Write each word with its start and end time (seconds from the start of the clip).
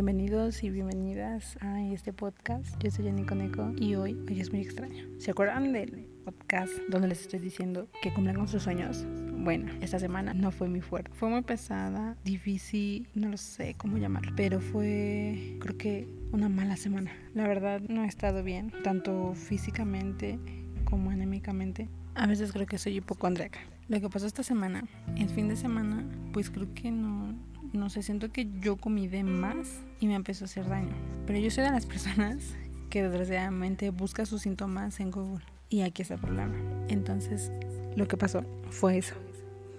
Bienvenidos 0.00 0.64
y 0.64 0.70
bienvenidas 0.70 1.58
a 1.60 1.82
este 1.82 2.14
podcast. 2.14 2.74
Yo 2.82 2.90
soy 2.90 3.04
Jenny 3.04 3.26
Coneco 3.26 3.70
y 3.76 3.96
hoy, 3.96 4.18
hoy 4.26 4.40
es 4.40 4.50
muy 4.50 4.62
extraño. 4.62 5.04
¿Se 5.18 5.30
acuerdan 5.30 5.74
del 5.74 6.08
podcast 6.24 6.72
donde 6.88 7.08
les 7.08 7.20
estoy 7.20 7.38
diciendo 7.38 7.86
que 8.00 8.10
cumplan 8.10 8.36
con 8.36 8.48
sus 8.48 8.62
sueños? 8.62 9.04
Bueno, 9.30 9.70
esta 9.82 9.98
semana 9.98 10.32
no 10.32 10.52
fue 10.52 10.70
muy 10.70 10.80
fuerte. 10.80 11.10
Fue 11.12 11.28
muy 11.28 11.42
pesada, 11.42 12.16
difícil, 12.24 13.08
no 13.14 13.28
lo 13.28 13.36
sé 13.36 13.74
cómo 13.76 13.98
llamarlo, 13.98 14.32
pero 14.36 14.58
fue, 14.58 15.58
creo 15.60 15.76
que, 15.76 16.08
una 16.32 16.48
mala 16.48 16.78
semana. 16.78 17.12
La 17.34 17.46
verdad, 17.46 17.82
no 17.82 18.04
he 18.04 18.08
estado 18.08 18.42
bien, 18.42 18.72
tanto 18.82 19.34
físicamente 19.34 20.38
como 20.86 21.10
anémicamente. 21.10 21.90
A 22.14 22.26
veces 22.26 22.52
creo 22.52 22.64
que 22.64 22.78
soy 22.78 22.96
hipocondríaca. 22.96 23.60
Lo 23.88 24.00
que 24.00 24.08
pasó 24.08 24.26
esta 24.26 24.44
semana, 24.44 24.84
el 25.18 25.28
fin 25.28 25.48
de 25.48 25.56
semana, 25.56 26.06
pues 26.32 26.48
creo 26.48 26.72
que 26.72 26.90
no, 26.90 27.34
no 27.72 27.90
sé, 27.90 28.02
siento 28.02 28.30
que 28.30 28.48
yo 28.60 28.76
comí 28.76 29.08
de 29.08 29.22
más 29.22 29.80
y 30.00 30.06
me 30.06 30.14
empezó 30.14 30.44
a 30.44 30.46
hacer 30.46 30.68
daño. 30.68 30.94
Pero 31.26 31.38
yo 31.38 31.50
soy 31.50 31.64
de 31.64 31.70
las 31.70 31.86
personas 31.86 32.54
que 32.88 33.02
desgraciadamente 33.02 33.90
busca 33.90 34.26
sus 34.26 34.42
síntomas 34.42 35.00
en 35.00 35.10
Google. 35.10 35.44
Y 35.68 35.82
aquí 35.82 36.02
está 36.02 36.14
el 36.14 36.20
problema. 36.20 36.54
Entonces, 36.88 37.52
lo 37.96 38.08
que 38.08 38.16
pasó 38.16 38.44
fue 38.70 38.98
eso. 38.98 39.14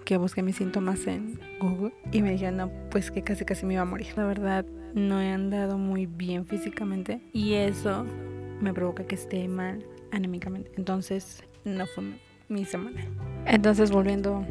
Que 0.04 0.16
busqué 0.16 0.42
mis 0.42 0.56
síntomas 0.56 1.06
en 1.06 1.38
Google 1.60 1.92
y 2.10 2.22
me 2.22 2.32
dijeron, 2.32 2.56
no, 2.56 2.70
pues 2.90 3.10
que 3.10 3.22
casi 3.22 3.44
casi 3.44 3.66
me 3.66 3.74
iba 3.74 3.82
a 3.82 3.86
morir. 3.86 4.08
La 4.16 4.24
verdad, 4.24 4.64
no 4.94 5.20
he 5.20 5.30
andado 5.30 5.78
muy 5.78 6.06
bien 6.06 6.46
físicamente 6.46 7.20
y 7.32 7.54
eso 7.54 8.04
me 8.60 8.72
provoca 8.72 9.04
que 9.04 9.14
esté 9.14 9.46
mal 9.48 9.84
anémicamente. 10.10 10.72
Entonces, 10.76 11.44
no 11.64 11.86
fue 11.86 12.04
mi 12.48 12.64
semana. 12.64 13.04
Entonces, 13.46 13.90
volviendo 13.90 14.44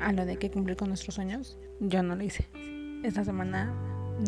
a 0.00 0.12
lo 0.12 0.26
de 0.26 0.36
que 0.36 0.50
cumplir 0.50 0.76
con 0.76 0.88
nuestros 0.88 1.14
sueños, 1.14 1.58
yo 1.80 2.02
no 2.02 2.16
lo 2.16 2.24
hice. 2.24 2.46
Esta 3.02 3.24
semana 3.24 3.72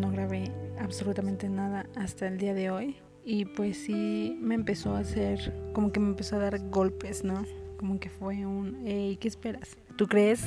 no 0.00 0.10
grabé 0.10 0.52
absolutamente 0.78 1.48
nada 1.48 1.86
hasta 1.96 2.28
el 2.28 2.38
día 2.38 2.54
de 2.54 2.70
hoy. 2.70 2.96
Y 3.24 3.44
pues 3.44 3.76
sí 3.76 4.38
me 4.40 4.54
empezó 4.54 4.96
a 4.96 5.00
hacer, 5.00 5.72
como 5.72 5.92
que 5.92 6.00
me 6.00 6.08
empezó 6.08 6.36
a 6.36 6.40
dar 6.40 6.58
golpes, 6.70 7.22
¿no? 7.22 7.44
Como 7.78 7.98
que 8.00 8.08
fue 8.08 8.46
un, 8.46 8.82
hey, 8.84 9.18
¿qué 9.20 9.28
esperas? 9.28 9.76
¿Tú 9.96 10.06
crees 10.06 10.44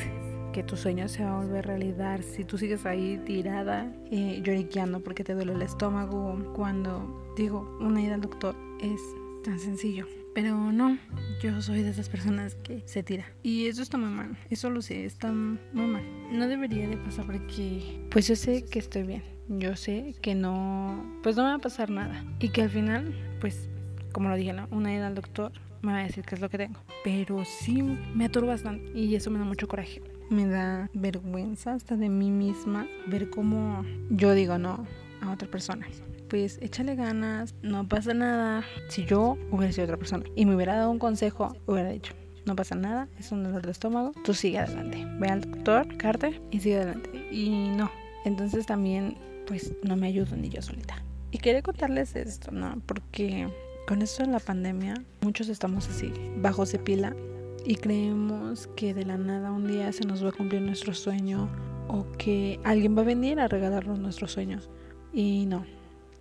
que 0.53 0.63
tu 0.63 0.75
sueño 0.75 1.07
se 1.07 1.23
va 1.23 1.35
a 1.35 1.43
volver 1.43 1.65
realidad 1.67 2.21
si 2.21 2.43
tú 2.43 2.57
sigues 2.57 2.85
ahí 2.85 3.19
tirada, 3.25 3.91
eh, 4.11 4.41
lloriqueando 4.43 5.01
porque 5.01 5.23
te 5.23 5.33
duele 5.33 5.53
el 5.53 5.61
estómago? 5.61 6.53
Cuando 6.55 7.33
digo, 7.37 7.77
una 7.79 8.01
ida 8.01 8.15
al 8.15 8.21
doctor 8.21 8.55
es 8.81 9.01
tan 9.43 9.59
sencillo. 9.59 10.07
Pero 10.33 10.71
no, 10.71 10.97
yo 11.41 11.61
soy 11.61 11.83
de 11.83 11.91
esas 11.91 12.09
personas 12.09 12.55
que 12.55 12.81
se 12.85 13.03
tira. 13.03 13.25
Y 13.43 13.67
eso 13.67 13.81
está 13.81 13.97
muy 13.97 14.09
mal. 14.09 14.35
Eso 14.49 14.69
lo 14.69 14.81
sé, 14.81 15.05
está 15.05 15.31
muy 15.31 15.85
mal. 15.85 16.03
No 16.31 16.47
debería 16.47 16.87
de 16.87 16.97
pasar 16.97 17.25
porque 17.25 18.01
pues 18.09 18.27
yo 18.27 18.35
sé 18.35 18.65
que 18.65 18.79
estoy 18.79 19.03
bien. 19.03 19.23
Yo 19.47 19.75
sé 19.75 20.15
que 20.21 20.35
no, 20.35 21.19
pues 21.21 21.35
no 21.35 21.43
me 21.43 21.49
va 21.49 21.55
a 21.55 21.59
pasar 21.59 21.89
nada. 21.89 22.23
Y 22.39 22.49
que 22.49 22.63
al 22.63 22.69
final, 22.69 23.13
pues, 23.41 23.69
como 24.11 24.29
lo 24.29 24.35
dije, 24.35 24.53
¿no? 24.53 24.67
una 24.71 24.93
ida 24.93 25.07
al 25.07 25.15
doctor 25.15 25.51
me 25.81 25.91
va 25.91 25.99
a 25.99 26.03
decir 26.03 26.23
qué 26.23 26.35
es 26.35 26.41
lo 26.41 26.49
que 26.49 26.57
tengo. 26.57 26.79
Pero 27.03 27.43
sí 27.45 27.83
me 27.83 28.25
aturo 28.25 28.47
bastante 28.47 28.97
y 28.97 29.15
eso 29.15 29.29
me 29.29 29.39
da 29.39 29.45
mucho 29.45 29.67
coraje. 29.67 30.01
Me 30.29 30.47
da 30.47 30.89
vergüenza 30.93 31.73
hasta 31.73 31.95
de 31.97 32.09
mí 32.09 32.31
misma 32.31 32.87
ver 33.07 33.29
cómo 33.29 33.83
yo 34.09 34.33
digo 34.33 34.57
no 34.57 34.87
a 35.21 35.31
otra 35.31 35.49
persona 35.49 35.85
pues 36.33 36.57
échale 36.63 36.95
ganas, 36.95 37.53
no 37.61 37.87
pasa 37.87 38.15
nada. 38.15 38.63
Si 38.89 39.05
yo 39.05 39.37
hubiera 39.51 39.71
sido 39.71 39.83
otra 39.83 39.97
persona 39.97 40.23
y 40.35 40.47
me 40.47 40.55
hubiera 40.55 40.75
dado 40.75 40.89
un 40.89 40.97
consejo, 40.97 41.55
hubiera 41.67 41.91
dicho, 41.91 42.15
no 42.47 42.55
pasa 42.55 42.73
nada, 42.73 43.07
es 43.19 43.31
un 43.31 43.43
dolor 43.43 43.63
de 43.63 43.71
estómago, 43.71 44.13
tú 44.23 44.33
sigue 44.33 44.57
adelante. 44.57 45.05
Ve 45.19 45.27
al 45.27 45.41
doctor, 45.41 45.95
carte 45.97 46.41
y 46.49 46.59
sigue 46.59 46.77
adelante. 46.77 47.27
Y 47.31 47.69
no, 47.77 47.91
entonces 48.25 48.65
también 48.65 49.15
pues 49.45 49.73
no 49.83 49.95
me 49.95 50.07
ayudo 50.07 50.35
ni 50.35 50.49
yo 50.49 50.63
solita. 50.63 51.03
Y 51.29 51.37
quería 51.37 51.61
contarles 51.61 52.15
esto, 52.15 52.49
¿no? 52.49 52.81
Porque 52.87 53.47
con 53.87 54.01
esto 54.01 54.23
de 54.23 54.31
la 54.31 54.39
pandemia, 54.39 54.95
muchos 55.21 55.49
estamos 55.49 55.87
así, 55.87 56.11
bajos 56.37 56.71
de 56.71 56.79
pila 56.79 57.15
y 57.63 57.75
creemos 57.75 58.65
que 58.75 58.95
de 58.95 59.05
la 59.05 59.19
nada 59.19 59.51
un 59.51 59.67
día 59.67 59.91
se 59.91 60.03
nos 60.03 60.25
va 60.25 60.29
a 60.29 60.31
cumplir 60.31 60.63
nuestro 60.63 60.95
sueño 60.95 61.47
o 61.89 62.07
que 62.17 62.59
alguien 62.63 62.97
va 62.97 63.01
a 63.03 63.05
venir 63.05 63.39
a 63.39 63.47
regalarnos 63.47 63.99
nuestros 63.99 64.31
sueños. 64.31 64.71
Y 65.13 65.45
no, 65.45 65.63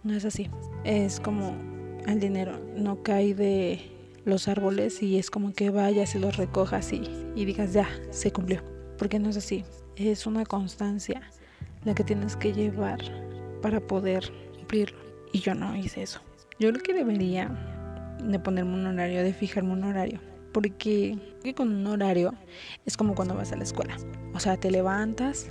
no 0.05 0.15
es 0.15 0.25
así. 0.25 0.51
Es 0.85 1.21
como 1.21 1.55
el 2.07 2.21
dinero, 2.21 2.59
no 2.77 3.03
cae 3.03 3.35
de 3.35 3.81
los 4.25 4.49
árboles 4.49 5.03
y 5.03 5.19
es 5.19 5.31
como 5.31 5.53
que 5.53 5.71
vayas 5.71 6.15
y 6.15 6.19
los 6.19 6.37
recojas 6.37 6.93
y, 6.93 7.03
y 7.35 7.45
digas 7.45 7.73
ya, 7.73 7.89
se 8.11 8.33
cumplió. 8.33 8.63
Porque 8.99 9.19
no 9.19 9.31
es 9.31 9.37
así. 9.37 9.65
Es 9.97 10.27
una 10.27 10.45
constancia 10.45 11.23
la 11.85 11.95
que 11.95 12.05
tienes 12.05 12.37
que 12.37 12.53
llevar 12.53 13.01
para 13.61 13.81
poder 13.81 14.25
cumplirlo. 14.57 14.99
Y 15.33 15.41
yo 15.41 15.55
no 15.55 15.75
hice 15.77 16.03
eso. 16.03 16.21
Yo 16.59 16.71
creo 16.71 16.83
que 16.83 16.95
debería 16.95 17.51
de 18.23 18.39
ponerme 18.39 18.75
un 18.75 18.87
horario, 18.87 19.23
de 19.23 19.33
fijarme 19.33 19.73
un 19.73 19.85
horario. 19.85 20.21
Porque 20.53 21.19
con 21.57 21.73
un 21.73 21.87
horario 21.87 22.35
es 22.85 22.97
como 22.97 23.15
cuando 23.15 23.35
vas 23.35 23.53
a 23.53 23.57
la 23.57 23.65
escuela. 23.65 23.97
O 24.35 24.41
sea, 24.41 24.57
te 24.59 24.71
levantas, 24.71 25.51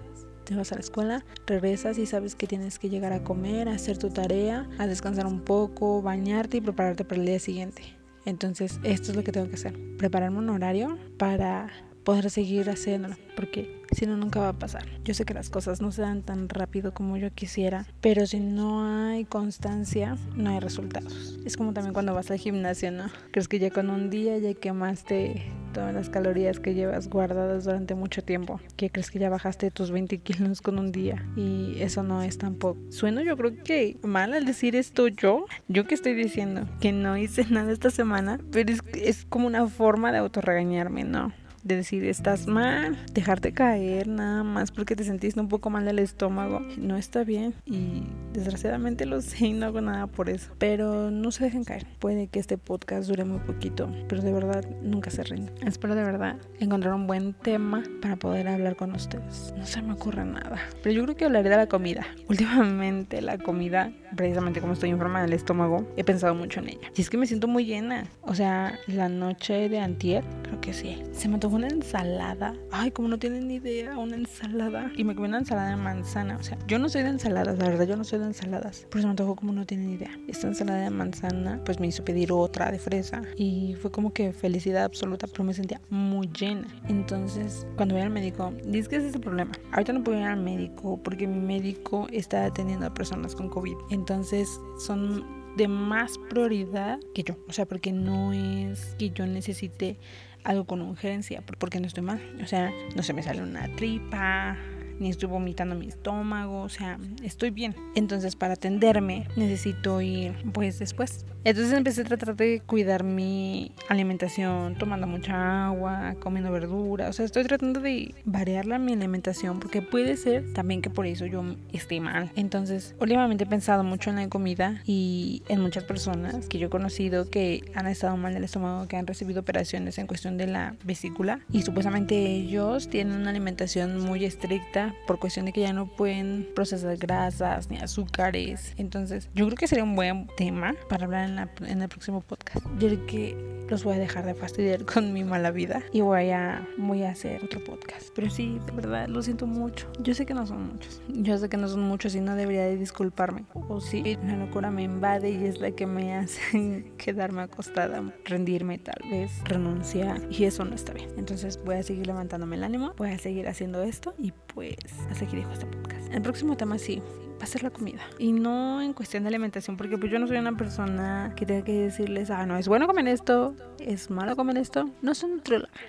te 0.52 0.58
vas 0.58 0.72
a 0.72 0.76
la 0.76 0.82
escuela, 0.82 1.26
regresas 1.48 1.98
y 1.98 2.06
sabes 2.06 2.36
que 2.36 2.46
tienes 2.46 2.78
que 2.78 2.90
llegar 2.90 3.14
a 3.14 3.24
comer, 3.24 3.70
a 3.70 3.74
hacer 3.74 3.98
tu 3.98 4.10
tarea, 4.10 4.70
a 4.78 4.86
descansar 4.86 5.26
un 5.26 5.42
poco, 5.42 6.02
bañarte 6.02 6.58
y 6.58 6.62
prepararte 6.62 7.06
para 7.06 7.22
el 7.22 7.28
día 7.28 7.40
siguiente. 7.40 7.84
Entonces, 8.26 8.80
esto 8.84 9.12
es 9.12 9.16
lo 9.16 9.24
que 9.24 9.32
tengo 9.32 9.48
que 9.48 9.56
hacer. 9.56 9.74
Prepararme 9.98 10.40
un 10.40 10.50
horario 10.50 10.98
para 11.18 11.70
poder 12.04 12.30
seguir 12.30 12.70
haciéndolo, 12.70 13.16
porque 13.36 13.82
si 13.92 14.06
no, 14.06 14.18
nunca 14.18 14.40
va 14.40 14.50
a 14.50 14.60
pasar. 14.60 14.86
Yo 15.04 15.14
sé 15.14 15.24
que 15.24 15.34
las 15.34 15.50
cosas 15.50 15.82
no 15.82 15.92
se 15.92 16.02
dan 16.02 16.24
tan 16.24 16.50
rápido 16.50 16.94
como 16.94 17.18
yo 17.18 17.32
quisiera, 17.32 17.86
pero 18.02 18.26
si 18.26 18.40
no 18.40 18.86
hay 18.86 19.26
constancia, 19.26 20.18
no 20.36 20.50
hay 20.50 20.60
resultados. 20.60 21.40
Es 21.46 21.58
como 21.58 21.74
también 21.74 21.94
cuando 21.94 22.14
vas 22.14 22.30
al 22.32 22.40
gimnasio, 22.40 22.92
¿no? 22.92 23.06
Crees 23.32 23.48
que 23.48 23.60
ya 23.60 23.70
con 23.70 23.90
un 23.90 24.10
día 24.10 24.38
ya 24.38 24.54
quemaste 24.54 25.44
todas 25.72 25.94
las 25.94 26.10
calorías 26.10 26.60
que 26.60 26.74
llevas 26.74 27.10
guardadas 27.10 27.66
durante 27.66 27.96
mucho 27.96 28.24
tiempo, 28.24 28.60
que 28.78 28.90
crees 28.90 29.12
que 29.12 29.20
ya 29.20 29.30
bajaste 29.30 29.72
tus 29.72 29.92
20 29.92 30.18
kilos 30.20 30.62
con 30.62 30.80
un 30.80 30.92
día 30.92 31.26
y 31.36 31.76
eso 31.80 32.04
no 32.04 32.22
es 32.22 32.38
tampoco. 32.38 32.80
Sueno 32.90 33.22
yo 33.22 33.38
creo 33.38 33.56
que 33.64 33.98
mal 34.04 34.34
al 34.34 34.46
decir 34.46 34.76
esto 34.76 35.08
yo, 35.08 35.46
yo 35.68 35.86
que 35.88 35.96
estoy 35.96 36.14
diciendo 36.14 36.68
que 36.80 36.92
no 36.92 37.18
hice 37.18 37.46
nada 37.50 37.72
esta 37.72 37.90
semana, 37.90 38.40
pero 38.52 38.72
es, 38.72 38.82
es 38.94 39.26
como 39.26 39.48
una 39.48 39.68
forma 39.68 40.12
de 40.12 40.20
autorregañarme, 40.20 41.04
¿no? 41.04 41.34
De 41.64 41.76
decir 41.76 42.04
estás 42.06 42.48
mal, 42.48 42.98
dejarte 43.14 43.54
caer 43.54 44.08
nada 44.08 44.44
más 44.44 44.72
porque 44.72 44.96
te 44.96 45.04
sentiste 45.04 45.40
un 45.40 45.48
poco 45.48 45.70
mal 45.70 45.86
del 45.86 46.00
estómago, 46.00 46.60
no 46.78 46.98
está 46.98 47.24
bien 47.24 47.54
y 47.66 48.04
desgraciadamente 48.34 49.06
lo 49.06 49.22
sé 49.22 49.48
y 49.48 49.54
no 49.54 49.68
hago 49.68 49.82
nada 49.82 50.08
por 50.08 50.30
eso. 50.30 50.52
Pero 50.58 51.12
no 51.12 51.32
se 51.32 51.46
dejen 51.46 51.64
caer, 51.64 51.86
puede 52.00 52.28
que 52.28 52.40
este 52.40 52.58
podcast 52.58 53.08
dure 53.08 53.26
muy 53.26 53.40
poquito, 53.40 53.90
pero 54.08 54.22
de 54.22 54.32
verdad 54.32 54.66
nunca 54.82 55.12
se 55.12 55.24
rinden. 55.24 55.54
Espero 55.66 55.96
de 55.96 56.04
verdad 56.04 56.38
encontrar 56.60 56.94
un 56.94 57.08
buen 57.08 57.34
tema 57.34 57.84
para 58.02 58.16
poder 58.16 58.48
hablar 58.48 58.76
con 58.76 58.94
ustedes. 58.94 59.54
No 59.58 59.66
se 59.66 59.82
me 59.82 59.94
ocurre 59.94 60.26
nada, 60.26 60.60
pero 60.82 60.94
yo 60.94 61.04
creo 61.04 61.16
que 61.16 61.26
hablaré 61.26 61.50
de 61.50 61.58
la 61.58 61.68
comida. 61.68 62.06
Últimamente 62.30 63.22
la 63.22 63.38
comida, 63.38 63.92
precisamente 64.16 64.62
como 64.62 64.74
estoy 64.74 64.90
enferma 64.90 65.22
del 65.22 65.34
estómago, 65.34 65.88
he 65.98 66.04
pensado 66.04 66.36
mucho 66.36 66.60
en 66.60 66.70
ella. 66.70 66.92
Y 66.96 67.02
es 67.02 67.10
que 67.10 67.18
me 67.18 67.28
siento 67.28 67.48
muy 67.48 67.66
llena. 67.66 68.06
O 68.22 68.36
sea, 68.36 68.80
la 68.88 69.10
noche 69.10 69.70
de 69.70 69.80
antier, 69.80 70.24
creo 70.44 70.62
que 70.62 70.74
sí, 70.74 71.02
se 71.12 71.28
me 71.28 71.38
una 71.56 71.68
ensalada. 71.68 72.56
Ay, 72.72 72.92
como 72.92 73.08
no 73.08 73.20
tienen 73.20 73.48
ni 73.48 73.56
idea, 73.56 73.98
una 73.98 74.16
ensalada. 74.16 74.92
Y 74.96 75.04
me 75.04 75.16
comí 75.16 75.28
una 75.28 75.40
ensalada 75.40 75.72
de 75.72 75.76
manzana. 75.76 76.38
O 76.38 76.44
sea, 76.44 76.58
yo 76.68 76.80
no 76.80 76.90
soy 76.90 77.04
de 77.04 77.10
ensaladas, 77.10 77.58
la 77.58 77.70
verdad, 77.70 77.86
yo 77.86 77.96
no 77.96 78.04
soy 78.04 78.20
de 78.20 78.26
ensaladas. 78.26 78.86
Por 78.90 79.00
eso 79.00 79.08
me 79.08 79.12
antojó 79.12 79.36
como 79.36 79.54
no 79.54 79.66
tienen 79.66 79.88
ni 79.88 79.94
idea. 79.94 80.12
Esta 80.28 80.48
ensalada 80.48 80.82
de 80.82 80.90
manzana, 80.90 81.62
pues 81.66 81.80
me 81.80 81.88
hizo 81.88 82.04
pedir 82.04 82.32
otra 82.32 82.72
de 82.72 82.80
fresa. 82.80 83.22
Y 83.38 83.76
fue 83.82 83.92
como 83.92 84.14
que 84.14 84.34
felicidad 84.34 84.84
absoluta, 84.84 85.28
pero 85.28 85.44
me 85.44 85.54
sentía 85.54 85.82
muy 85.90 86.28
llena. 86.28 86.68
Entonces, 86.88 87.66
cuando 87.76 87.96
voy 87.96 88.04
al 88.04 88.12
médico, 88.12 88.54
dice 88.66 88.90
que 88.90 88.96
ese 88.98 89.10
es 89.10 89.16
el 89.16 89.22
problema. 89.22 89.52
Ahorita 89.72 89.94
no 89.94 90.04
puedo 90.04 90.20
ir 90.20 90.26
al 90.26 90.42
médico 90.42 91.00
porque 91.04 91.28
mi 91.28 91.40
médico 91.40 92.08
está 92.12 92.46
atendiendo 92.46 92.86
a 92.86 92.94
personas 92.94 93.36
con 93.36 93.50
COVID. 93.50 93.76
Entonces, 93.90 94.50
son 94.86 95.41
de 95.56 95.68
más 95.68 96.18
prioridad 96.30 97.00
que 97.14 97.24
yo. 97.24 97.36
O 97.48 97.54
sea, 97.54 97.66
porque 97.66 97.92
no 97.92 98.34
es 98.34 98.96
que 98.98 99.12
yo 99.12 99.26
necesite 99.26 99.98
algo 100.44 100.66
con 100.66 100.82
urgencia, 100.82 101.44
porque 101.60 101.80
no 101.80 101.88
estoy 101.88 102.04
mal. 102.04 102.22
O 102.44 102.48
sea, 102.48 102.74
no 102.96 103.04
se 103.04 103.14
me 103.14 103.24
sale 103.24 103.42
una 103.42 103.74
tripa, 103.76 104.58
ni 105.02 105.10
estoy 105.10 105.28
vomitando 105.28 105.76
mi 105.76 105.88
estómago, 105.88 106.62
o 106.62 106.70
sea, 106.70 106.98
estoy 107.24 107.50
bien. 107.50 107.76
Entonces, 107.96 108.36
para 108.36 108.54
atenderme, 108.54 109.28
necesito 109.36 110.00
ir 110.00 110.34
pues 110.54 110.80
después. 110.80 111.26
Entonces 111.44 111.74
empecé 111.74 112.02
a 112.02 112.04
tratar 112.04 112.36
de 112.36 112.62
cuidar 112.64 113.04
mi 113.04 113.72
alimentación, 113.90 114.76
tomando 114.76 115.08
mucha 115.08 115.68
agua, 115.68 116.14
comiendo 116.20 116.52
verdura, 116.52 117.10
o 117.10 117.14
sea, 117.14 117.26
estoy 117.26 117.44
tratando 117.46 117.80
de 117.80 118.14
variarla 118.26 118.78
mi 118.78 118.94
alimentación 118.94 119.60
porque 119.60 119.82
puede 119.82 120.18
ser 120.18 120.54
también 120.54 120.84
que 120.84 120.92
por 120.92 121.08
eso 121.08 121.26
yo 121.26 121.44
esté 121.74 122.00
mal. 122.00 122.32
Entonces, 122.36 122.94
últimamente 123.00 123.46
he 123.46 123.48
pensado 123.48 123.84
mucho 123.84 124.12
en 124.12 124.18
la 124.18 124.30
comida 124.30 124.84
y 124.86 125.42
en 125.50 125.62
muchas 125.62 125.84
personas 125.84 126.48
que 126.48 126.60
yo 126.60 126.68
he 126.68 126.70
conocido 126.70 127.28
que 127.28 127.64
han 127.74 127.88
estado 127.88 128.18
mal 128.18 128.36
del 128.36 128.44
estómago, 128.44 128.88
que 128.88 128.98
han 128.98 129.08
recibido 129.08 129.42
operaciones 129.42 129.98
en 129.98 130.06
cuestión 130.06 130.38
de 130.38 130.46
la 130.46 130.76
vesícula 130.84 131.40
y 131.52 131.64
supuestamente 131.64 132.16
ellos 132.18 132.88
tienen 132.88 133.20
una 133.20 133.32
alimentación 133.32 134.00
muy 134.00 134.26
estricta 134.26 134.91
por 135.08 135.20
cuestión 135.20 135.46
de 135.46 135.54
que 135.54 135.62
ya 135.62 135.74
no 135.74 135.88
pueden 135.88 136.48
procesar 136.56 136.98
grasas 136.98 137.70
ni 137.70 137.78
azúcares. 137.78 138.74
Entonces, 138.78 139.30
yo 139.34 139.46
creo 139.46 139.58
que 139.58 139.68
sería 139.68 139.84
un 139.84 139.96
buen 139.96 140.28
tema 140.38 140.76
para 140.90 141.06
hablar 141.06 141.30
en, 141.30 141.36
la, 141.36 141.50
en 141.66 141.82
el 141.82 141.90
próximo 141.90 142.22
podcast. 142.22 142.66
Yo 142.80 142.88
creo 142.88 143.06
que 143.06 143.62
los 143.72 143.86
voy 143.86 143.96
a 143.96 144.00
dejar 144.00 144.26
de 144.26 144.34
fastidiar 144.34 144.84
con 144.86 145.14
mi 145.14 145.24
mala 145.24 145.50
vida 145.50 145.82
y 145.94 146.02
voy 146.02 146.30
a, 146.32 146.68
voy 146.78 147.04
a 147.04 147.12
hacer 147.12 147.42
otro 147.44 147.64
podcast. 147.64 148.10
Pero 148.14 148.30
sí, 148.30 148.60
de 148.66 148.72
verdad, 148.74 149.08
lo 149.08 149.22
siento 149.22 149.48
mucho. 149.48 149.88
Yo 150.02 150.14
sé 150.14 150.26
que 150.26 150.34
no 150.34 150.46
son 150.46 150.68
muchos. 150.68 151.02
Yo 151.08 151.38
sé 151.38 151.48
que 151.48 151.56
no 151.56 151.70
son 151.70 151.82
muchos 151.82 152.14
y 152.14 152.20
no 152.20 152.36
debería 152.36 152.66
de 152.66 152.76
disculparme. 152.76 153.46
O 153.54 153.80
sí, 153.80 154.18
la 154.26 154.36
locura 154.36 154.72
me 154.72 154.84
invade 154.84 155.32
y 155.32 155.46
es 155.46 155.62
la 155.62 155.72
que 155.72 155.88
me 155.88 156.16
hace 156.16 156.92
quedarme 156.98 157.44
acostada, 157.44 158.04
rendirme 158.26 158.78
tal 158.78 159.10
vez, 159.10 159.32
renunciar. 159.46 160.22
Y 160.30 160.44
eso 160.44 160.66
no 160.66 160.76
está 160.76 160.92
bien. 160.92 161.10
Entonces 161.18 161.58
voy 161.64 161.76
a 161.76 161.84
seguir 161.84 162.08
levantándome 162.08 162.58
el 162.58 162.66
ánimo, 162.66 162.94
voy 162.98 163.12
a 163.12 163.20
seguir 163.20 163.48
haciendo 163.48 163.84
esto 163.84 164.14
y 164.18 164.34
pues 164.54 164.71
hasta 165.10 165.26
aquí 165.26 165.36
dejo 165.36 165.52
este 165.52 165.66
podcast. 165.66 166.14
El 166.14 166.22
próximo 166.22 166.58
tema 166.58 166.78
sí 166.78 167.02
va 167.42 167.46
a 167.46 167.48
ser 167.48 167.64
la 167.64 167.72
comida. 167.72 168.02
Y 168.20 168.34
no 168.34 168.82
en 168.82 168.94
cuestión 168.94 169.24
de 169.24 169.30
alimentación, 169.30 169.76
porque 169.76 169.98
pues 169.98 170.12
yo 170.12 170.20
no 170.20 170.28
soy 170.28 170.38
una 170.38 170.56
persona 170.56 171.34
que 171.36 171.46
tenga 171.48 171.64
que 171.64 171.74
decirles, 171.74 172.30
ah, 172.30 172.46
no, 172.46 172.56
es 172.56 172.68
bueno 172.68 172.86
comer 172.86 173.08
esto, 173.08 173.56
es 173.80 174.12
malo 174.12 174.36
comer 174.36 174.58
esto. 174.58 174.92
No 175.02 175.16
son 175.16 175.42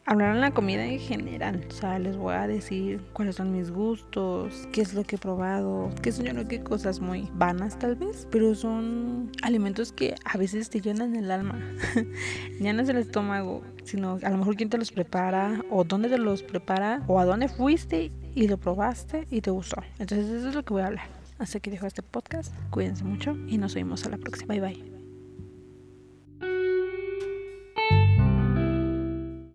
Hablarán 0.06 0.40
la 0.40 0.52
comida 0.52 0.84
en 0.84 0.98
general. 0.98 1.66
O 1.68 1.72
sea, 1.72 1.98
les 1.98 2.16
voy 2.16 2.34
a 2.34 2.46
decir 2.46 3.02
cuáles 3.12 3.36
son 3.36 3.52
mis 3.52 3.70
gustos, 3.70 4.66
qué 4.72 4.80
es 4.80 4.94
lo 4.94 5.04
que 5.04 5.16
he 5.16 5.18
probado, 5.18 5.90
qué 6.00 6.10
son 6.10 6.24
yo 6.24 6.32
no 6.32 6.48
qué 6.48 6.62
cosas 6.62 7.00
muy 7.00 7.28
vanas 7.34 7.78
tal 7.78 7.96
vez, 7.96 8.26
pero 8.30 8.54
son 8.54 9.30
alimentos 9.42 9.92
que 9.92 10.14
a 10.24 10.38
veces 10.38 10.70
te 10.70 10.80
llenan 10.80 11.16
el 11.16 11.30
alma. 11.30 11.60
ya 12.60 12.72
no 12.72 12.82
es 12.82 12.88
el 12.88 12.96
estómago, 12.96 13.62
sino 13.84 14.18
a 14.22 14.30
lo 14.30 14.38
mejor 14.38 14.56
quién 14.56 14.70
te 14.70 14.78
los 14.78 14.90
prepara 14.90 15.60
o 15.70 15.84
dónde 15.84 16.08
te 16.08 16.18
los 16.18 16.42
prepara 16.42 17.02
o 17.08 17.20
a 17.20 17.26
dónde 17.26 17.48
fuiste 17.48 18.10
y 18.34 18.48
lo 18.48 18.56
probaste 18.56 19.26
y 19.30 19.42
te 19.42 19.50
gustó. 19.50 19.82
Entonces 19.98 20.28
eso 20.30 20.48
es 20.48 20.54
lo 20.54 20.64
que 20.64 20.72
voy 20.72 20.82
a 20.82 20.86
hablar. 20.86 21.21
Así 21.42 21.58
que 21.60 21.72
dejo 21.72 21.88
este 21.88 22.02
podcast. 22.02 22.54
Cuídense 22.70 23.02
mucho 23.02 23.36
y 23.48 23.58
nos 23.58 23.74
vemos 23.74 24.06
a 24.06 24.10
la 24.10 24.16
próxima. 24.16 24.54
Bye 24.54 24.60
bye. 24.60 25.01